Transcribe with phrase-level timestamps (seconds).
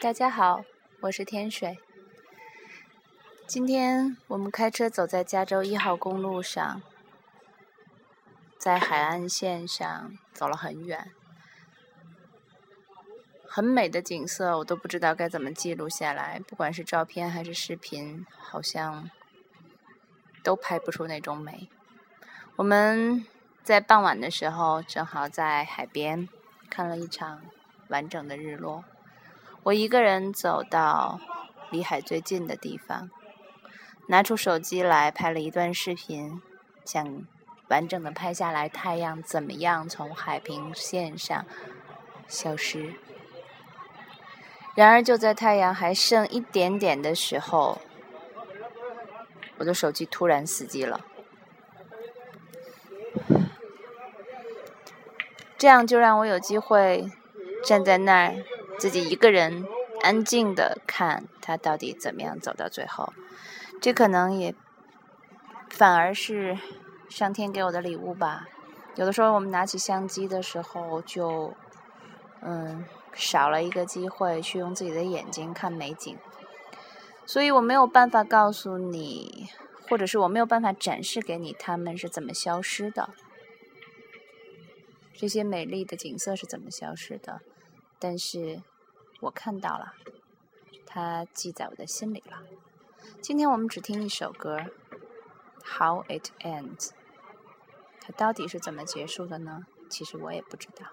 [0.00, 0.62] 大家好，
[1.00, 1.76] 我是天水。
[3.48, 6.80] 今天我们开车走在加州一号公路上，
[8.56, 11.10] 在海岸线上走了很远，
[13.48, 16.38] 很美的景色，我都不知道该怎么记录下来。
[16.46, 19.10] 不管是照片还是视频，好像
[20.44, 21.68] 都拍不出那种美。
[22.54, 23.26] 我们
[23.64, 26.28] 在傍晚的时候，正好在海边
[26.70, 27.42] 看了一场
[27.88, 28.84] 完整的日落。
[29.68, 31.20] 我一个人走到
[31.70, 33.10] 离海最近的地方，
[34.06, 36.40] 拿出手机来拍了一段视频，
[36.86, 37.26] 想
[37.68, 41.44] 完整的拍下来太阳怎么样从海平线上
[42.26, 42.94] 消失。
[44.74, 47.82] 然而就在太阳还剩一点点的时候，
[49.58, 51.04] 我的手机突然死机了。
[55.58, 57.10] 这样就让我有机会
[57.62, 58.34] 站在那儿。
[58.78, 59.66] 自己一个人
[60.02, 63.12] 安静的看他到底怎么样走到最后，
[63.80, 64.54] 这可能也
[65.68, 66.56] 反而是
[67.08, 68.46] 上天给我的礼物吧。
[68.94, 71.54] 有的时候我们拿起相机的时候，就
[72.40, 76.16] 嗯少了一个机会去用自己的眼睛看美景，
[77.26, 79.48] 所以我没有办法告诉你，
[79.88, 83.10] 或者是我没有办法展示给你他们是怎么消失的，
[85.14, 87.40] 这些美丽的景色是怎么消失的。
[88.00, 88.62] 但是，
[89.20, 89.94] 我看到了，
[90.86, 92.44] 它记在我的心里了。
[93.20, 94.58] 今天我们只听一首歌，
[95.64, 96.88] 《How It Ends》。
[98.00, 99.66] 它到底是怎么结束的呢？
[99.90, 100.86] 其实我也不知道。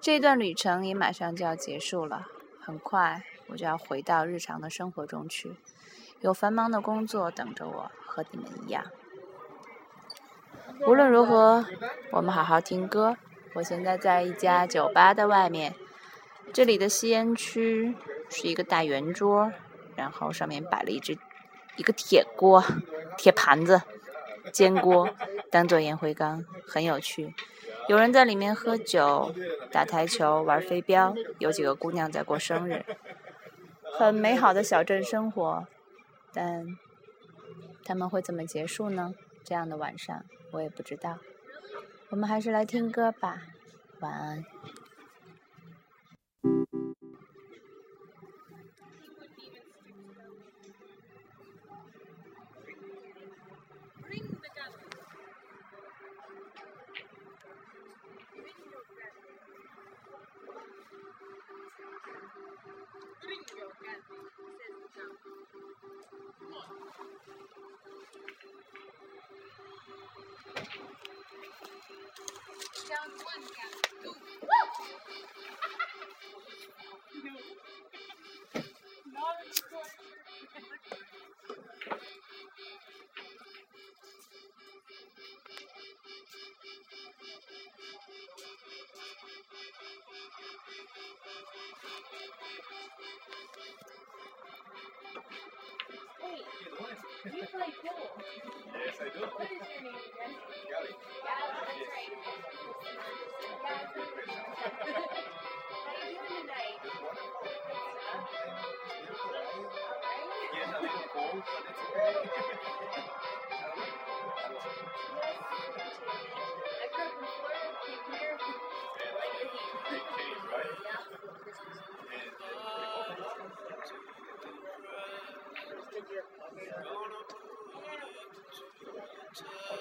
[0.00, 2.26] 这段旅程也马上就要结束了，
[2.58, 5.56] 很快我就要回到日常的生活中去，
[6.20, 8.86] 有繁忙的工作等着我，和你们一样。
[10.86, 11.66] 无论如何，
[12.12, 13.16] 我们好好听歌。
[13.54, 15.74] 我现在在一家酒吧的外面。
[16.52, 17.94] 这里的吸烟区
[18.30, 19.52] 是一个大圆桌，
[19.96, 21.18] 然后上面摆了一只
[21.76, 22.62] 一个铁锅、
[23.16, 23.82] 铁盘子、
[24.52, 25.08] 煎锅，
[25.50, 27.34] 当做烟灰缸，很有趣。
[27.88, 29.34] 有人在里面喝酒、
[29.70, 32.84] 打台球、玩飞镖，有几个姑娘在过生日，
[33.98, 35.66] 很美好的小镇生活。
[36.32, 36.64] 但
[37.84, 39.14] 他们会怎么结束呢？
[39.44, 41.18] 这样的晚上，我也不知道。
[42.10, 43.42] 我们还是来听歌吧，
[44.00, 44.44] 晚安。
[73.04, 73.10] You
[97.52, 98.22] play pool.
[98.74, 99.20] Yes, I do.
[99.26, 100.13] What is your name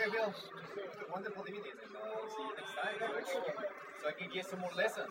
[0.00, 0.32] Okay, Bill.
[1.12, 2.96] Wonderful and see you next time.
[4.00, 5.10] So I can get some more lessons.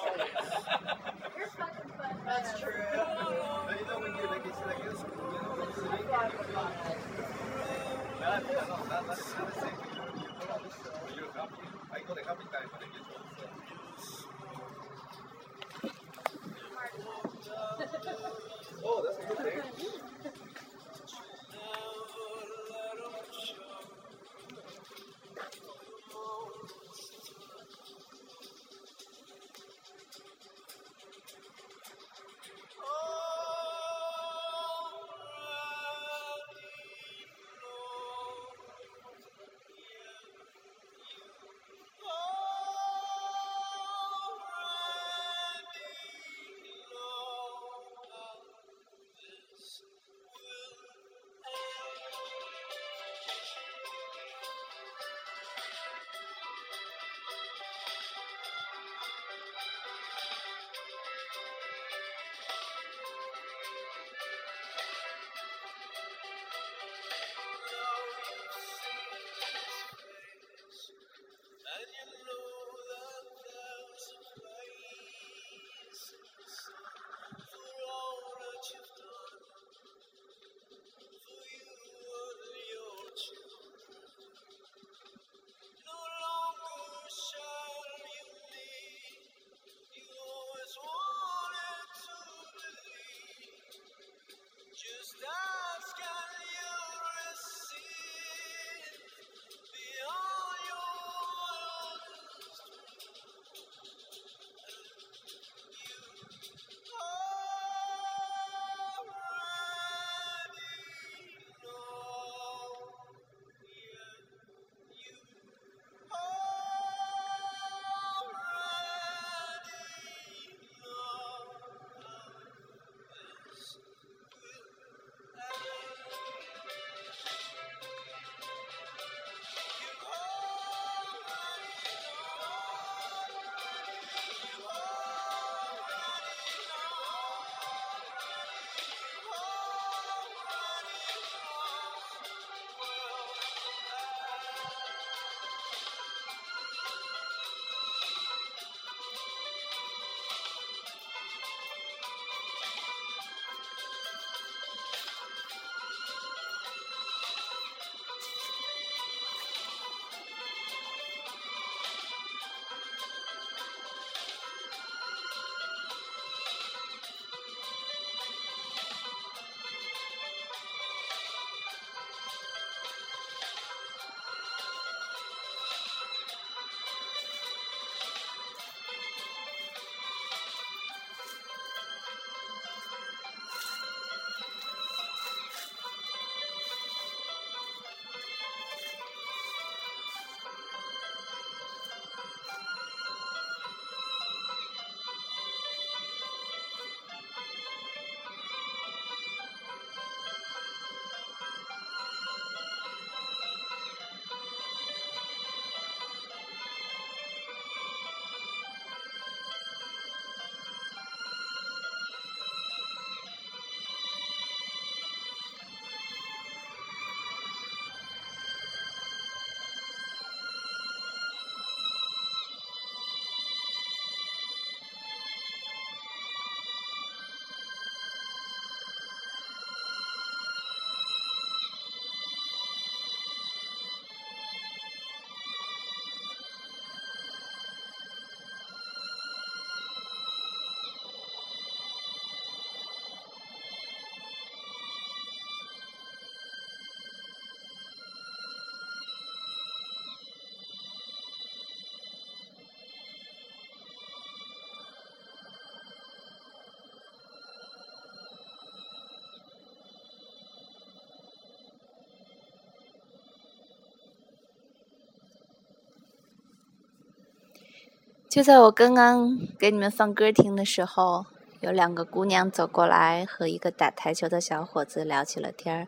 [268.31, 271.25] 就在我刚刚给你们放歌听的时候，
[271.59, 275.87] 有两个姑娘走过来，和一个打台球的小伙子聊起了天儿。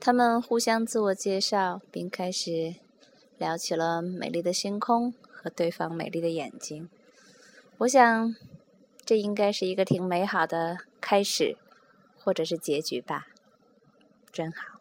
[0.00, 2.74] 他们互相自我介绍，并开始
[3.38, 6.90] 聊起了美丽的星空和对方美丽的眼睛。
[7.78, 8.34] 我想，
[9.04, 11.56] 这应该是一个挺美好的开始，
[12.18, 13.28] 或者是结局吧。
[14.32, 14.75] 真好。